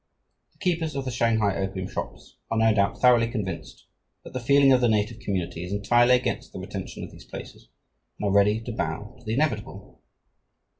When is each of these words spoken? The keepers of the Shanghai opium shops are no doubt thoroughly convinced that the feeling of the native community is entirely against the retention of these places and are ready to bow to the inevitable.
The 0.53 0.57
keepers 0.57 0.95
of 0.95 1.05
the 1.05 1.11
Shanghai 1.11 1.55
opium 1.57 1.87
shops 1.87 2.35
are 2.49 2.57
no 2.57 2.73
doubt 2.73 2.99
thoroughly 2.99 3.29
convinced 3.29 3.85
that 4.23 4.33
the 4.33 4.39
feeling 4.39 4.71
of 4.71 4.81
the 4.81 4.89
native 4.89 5.19
community 5.19 5.63
is 5.63 5.71
entirely 5.71 6.15
against 6.15 6.53
the 6.53 6.59
retention 6.59 7.03
of 7.03 7.11
these 7.11 7.23
places 7.25 7.69
and 8.19 8.27
are 8.27 8.33
ready 8.35 8.59
to 8.61 8.71
bow 8.75 9.15
to 9.19 9.23
the 9.23 9.35
inevitable. 9.35 10.01